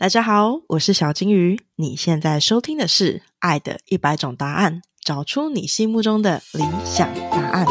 [0.00, 1.60] 大家好，我是小金鱼。
[1.74, 7.66] 你现在收听的是《爱的一百种答案》，找出你心目中的理想答案。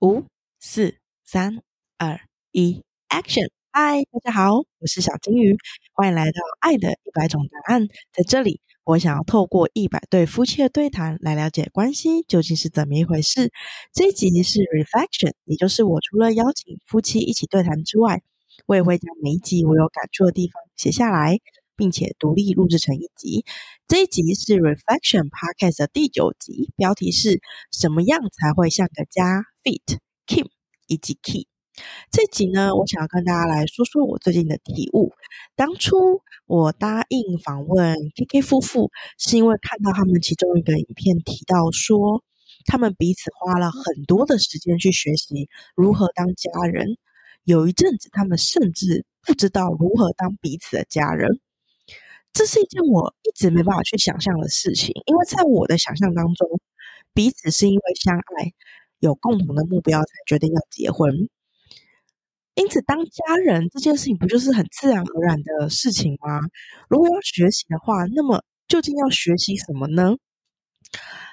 [0.00, 0.26] 五、
[0.60, 1.62] 四、三、
[1.96, 2.20] 二、
[2.52, 3.48] 一，Action！
[3.72, 5.56] 嗨，大家好，我是小金鱼，
[5.94, 7.84] 欢迎来到《爱的一百种答案》。
[8.12, 8.60] 在这里，
[8.90, 13.52] 我想要透过一百对夫妻的对谈，来了解关系究竟是怎么一回事。
[13.92, 18.20] 这一集是 Reflection，也就是我除了邀请夫妻一起对谈之外，
[18.66, 21.38] 我也会将每一集我有感触的地方写下来，
[21.76, 23.44] 并且独立录制成一集。
[23.86, 30.48] 这一集是 Reflection Podcast 的第九集，标题是什么样才会像个家？Fit Kim
[30.88, 31.49] 以及 Key。
[32.10, 35.12] 这集呢，我想要跟大家来说说我最近的体悟。
[35.56, 42.22] 当初我答应访问 K K 夫妇，是因为看到他们其中一个影片提到说，
[42.66, 46.96] 他们彼此花了很多的时间去学习如何当家人。
[47.44, 51.40] 有一阵子，他们甚至不知道如何当彼此的家人。
[52.32, 56.60] 这是一件我一直没办法去想象的事情，因为在我的想象当中，
[57.12, 58.52] 彼此是因为相爱，
[58.98, 61.28] 有共同的目标才决定要结婚。
[62.60, 66.40] 因此，当家人这件事情不就是很自然而然的事情吗？
[66.90, 70.14] 如果要学习的话，那么究竟要学习什么呢？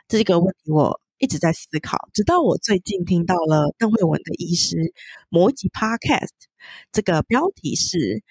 [0.08, 4.94] 这个问题我一直在思考，直到我最近听到了邓慧文的医师
[5.28, 6.30] 某一集 Podcast，
[6.94, 7.98] 这个标题是《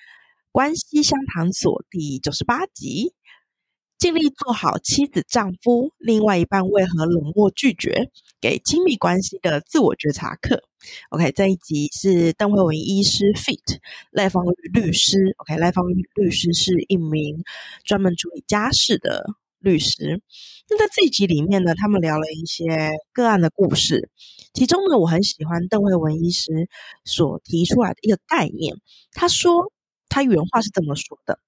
[0.50, 3.16] 关系相谈所》第九十八集。
[3.98, 8.11] 尽力做好妻子、丈夫，另外一半为何冷漠拒绝？
[8.41, 10.62] 给亲密关系的自我觉察课。
[11.08, 13.78] OK，这一集是邓慧文医师 Fit
[14.11, 15.34] 赖芳玉律师。
[15.38, 17.42] OK，赖芳玉律师是一名
[17.84, 19.25] 专门处理家事的
[19.58, 20.20] 律师。
[20.69, 24.10] 那在这一集里面呢，他们聊了一些个案的故事。
[24.53, 26.69] 其中呢，我很喜欢邓慧文医师
[27.05, 28.77] 所提出来的一个概念。
[29.12, 29.72] 他说，
[30.08, 31.41] 他原话是这么说的。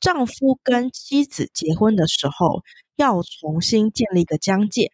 [0.00, 2.62] 丈夫跟妻子结婚的时候，
[2.96, 4.92] 要重新建立一个疆界，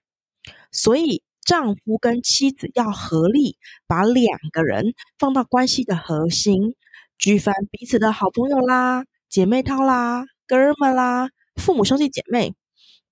[0.72, 3.56] 所以丈夫跟妻子要合力
[3.86, 6.74] 把两个人放到关系的核心，
[7.18, 12.54] 举凡彼此的好朋友啦、姐妹淘啦、哥们啦、父母兄弟姐妹，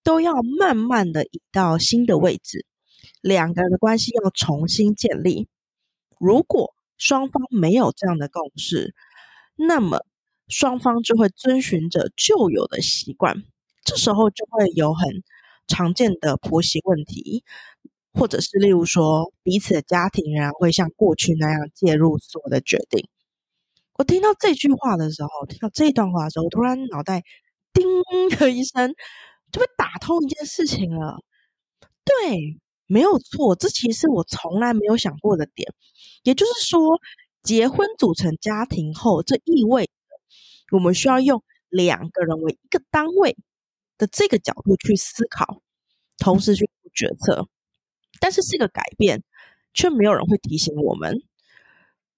[0.03, 2.66] 都要慢慢的移到新的位置，
[3.21, 5.47] 两个人的关系要重新建立。
[6.19, 8.97] 如果双方没有这样的共识，
[9.54, 10.04] 那么。
[10.49, 13.43] 双方就会遵循着旧有的习惯，
[13.84, 15.22] 这时候就会有很
[15.66, 17.44] 常见的婆媳问题，
[18.12, 23.09] 或者是例如说彼此的家庭仍然会像过去那样介入所有的决定。
[23.99, 27.22] 我听到这句话的时候，听到这段话的时候，我突然脑袋
[27.72, 27.87] 叮
[28.38, 28.94] 的一声，
[29.53, 31.19] 就被打通一件事情了。
[32.04, 35.72] 对，没有错，这其实是我从来没有想过的点。
[36.25, 36.99] 也就是说，
[37.43, 39.88] 结婚组成家庭后，这意味。
[40.74, 43.36] 我们需要用两个人为一个单位
[43.96, 45.62] 的这个角度去思考，
[46.18, 47.46] 同时去决策。
[48.18, 49.22] 但是这个改变
[49.72, 51.22] 却没有人会提醒我们。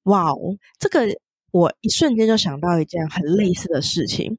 [0.05, 1.07] 哇哦，这个
[1.51, 4.39] 我一瞬间就想到一件很类似的事情。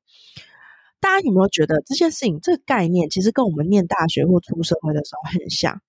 [1.00, 5.80] 大家有没有觉得这件事情、这个概念其实跟我们念大学或出社会的时候很像？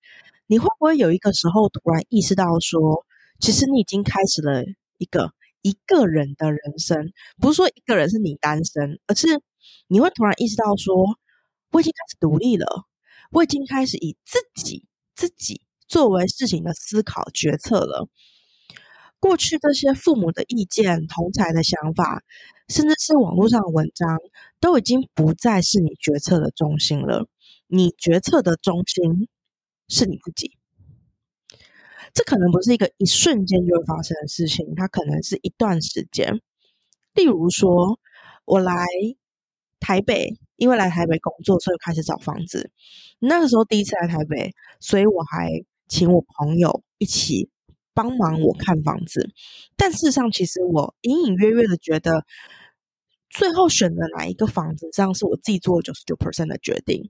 [0.45, 3.03] 你会不会有一个时候突然意识到说，
[3.39, 4.63] 其实你已经开始了
[4.99, 5.33] 一个？
[5.61, 9.27] 一个人的人生，不是说一个人是你单身，而是
[9.87, 10.95] 你会突然意识到说，
[11.71, 12.85] 我已经开始独立了，
[13.31, 18.07] 我已经开始以自己自己作为事情的思考决策了。
[19.19, 22.23] 过去这些父母的意见、同才的想法，
[22.69, 24.17] 甚至是网络上的文章，
[24.61, 27.27] 都已经不再是你决策的中心了。
[27.67, 29.27] 你决策的中心
[29.89, 30.58] 是你自己。
[32.13, 36.41] 这可能不是一个一瞬间就会发生的事情，它可能是一段时间。
[37.13, 37.99] 例如说，
[38.45, 38.85] 我来
[39.79, 42.71] 台北，因为来台北工作，所以开始找房子。
[43.19, 45.51] 那个时候第一次来台北，所以我还
[45.87, 47.49] 请我朋友一起
[47.93, 49.29] 帮忙我看房子。
[49.75, 52.25] 但事实上，其实我隐隐约约的觉得，
[53.29, 57.09] 最后选择哪一个房子，这样是我自己做九十九 percent 的决定。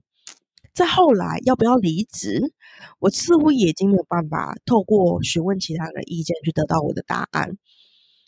[0.74, 2.52] 在后来要不要离职，
[2.98, 7.56] 我似乎已经没有办法透过询问其他人的意见去得到我的答案。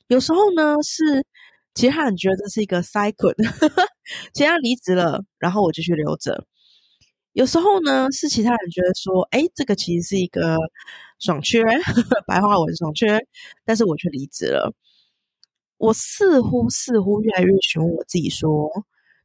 [0.08, 1.24] 有时候呢，是
[1.74, 3.34] 其他人觉得这是一个 cycle，
[4.34, 6.44] 其他离职了，然后我就去留着。
[7.32, 10.58] 有时候呢，是其他人觉得说，哎，这个其实是一个
[11.18, 11.62] 爽缺，
[12.26, 13.18] 白话文爽缺，
[13.64, 14.74] 但是我却离职了。
[15.78, 18.70] 我似乎似乎越来越询问我自己说，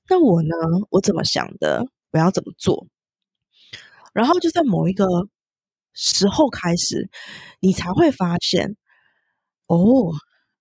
[0.07, 0.55] 那我呢？
[0.89, 1.85] 我怎么想的？
[2.11, 2.87] 我要怎么做？
[4.17, 5.05] 然后就在某一个
[5.93, 7.07] 时候开始，
[7.59, 8.75] 你才会发现，
[9.67, 9.77] 哦，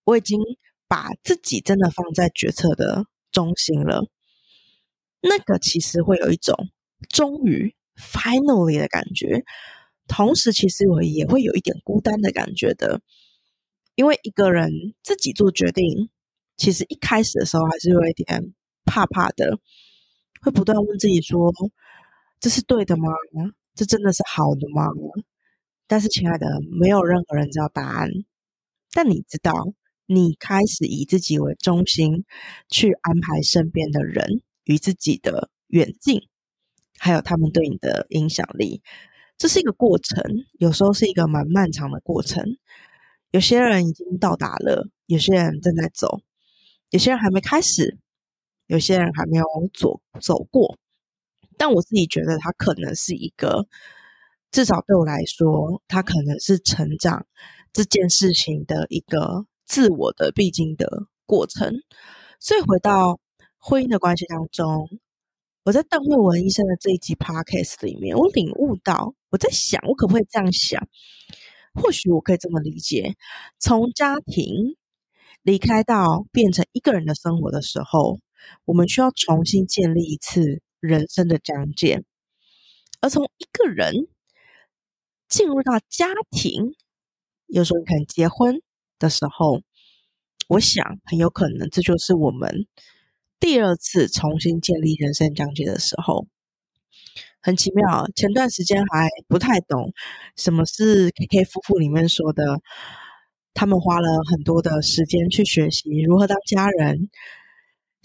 [0.05, 0.39] 我已经
[0.87, 4.07] 把自己真的放在决策的中心了。
[5.23, 6.69] 那个其实会有一种
[7.09, 9.43] 终于 finally 的感觉，
[10.07, 13.01] 同时其实我也会有一点孤单的感觉的，
[13.95, 14.71] 因为一个人
[15.03, 16.11] 自己做决定，
[16.59, 18.53] 其实一开始的时候还是有一点
[18.85, 19.59] 怕怕的，
[20.43, 21.51] 会不断问自己说
[22.41, 23.09] ：“这是对的吗？
[23.75, 24.87] 这真的是好的吗？”
[25.87, 26.47] 但是，亲爱的，
[26.81, 28.09] 没有任何人知道答案。
[28.93, 29.73] 但你知道，
[30.07, 32.25] 你开始以自己为中心
[32.69, 34.43] 去安排身边的人。
[34.69, 36.21] 与自己的远近，
[36.99, 38.83] 还有他们对你的影响力，
[39.39, 40.21] 这是一个过程，
[40.59, 42.45] 有时候是一个蛮漫长的过程。
[43.31, 46.21] 有些人已经到达了，有些人正在走，
[46.91, 47.97] 有些人还没开始，
[48.67, 50.77] 有些人还没有走走过。
[51.59, 53.67] 但我自己觉得，它可能是一个，
[54.51, 57.27] 至少对我来说，它可能是成长
[57.73, 60.89] 这件事情的一个自我的必经的
[61.27, 61.73] 过程。
[62.41, 63.21] 所以回到。
[63.59, 64.89] 婚姻的关系当中，
[65.65, 70.87] 我在邓慧文医生的这一集 podcast 里面，我领悟到，我在想，我可不可以这样想？
[71.75, 73.17] 或许我可以这么理解：
[73.59, 74.77] 从家庭
[75.43, 78.21] 离开到变成一个人的生活的时候，
[78.67, 82.03] 我们需要重新建立一次人生的疆界；
[83.01, 84.09] 而从一个人
[85.29, 86.75] 进入到家庭，
[87.47, 88.61] 有时候可能结婚
[88.99, 89.63] 的时候，
[90.49, 92.67] 我想很有可能这就是我们。
[93.39, 96.27] 第二次重新建立人生疆界的时候，
[97.43, 98.09] 很奇妙。
[98.17, 99.93] 前段时间还不太懂
[100.37, 102.61] 什么是 K K 夫妇里面说的，
[103.53, 107.11] 他们花了很多的时间去学习如何当家人，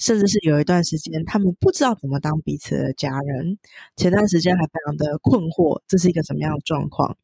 [0.02, 3.60] 甚至是有一段时间他们不知道怎么当彼此的家人。
[3.96, 7.18] 前段时间还非常的困惑，这是一个什么样的状况？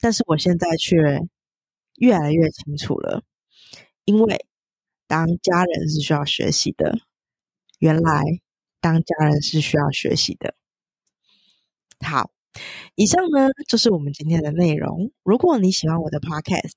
[0.00, 0.96] 但是我现在却
[1.98, 3.22] 越来越清楚了，
[4.04, 4.44] 因为
[5.06, 6.98] 当家人是需要学习的。
[7.78, 8.24] 原来
[8.80, 10.54] 当家人是需要学习的。
[12.04, 12.32] 好，
[12.96, 15.12] 以上呢就是我们今天的内容。
[15.22, 16.72] 如果你喜欢我的 Podcast，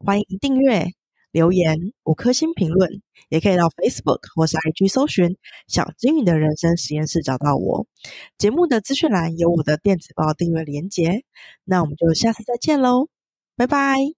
[0.00, 0.94] 欢迎订阅、
[1.30, 5.36] 留言五颗星评论，也可以到 Facebook 或是 IG 搜寻
[5.68, 7.86] “小金鱼的人生实验室”找到我。
[8.38, 11.24] 节目的资讯栏有我的电子报订阅连结。
[11.64, 13.08] 那我们就下次再见喽，
[13.56, 14.17] 拜拜。